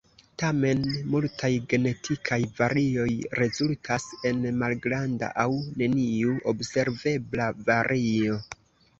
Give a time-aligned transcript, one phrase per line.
[0.41, 0.79] Tamen,
[1.15, 5.45] multaj genetikaj varioj rezultas en malgranda aŭ
[5.83, 8.39] neniu observebla vario.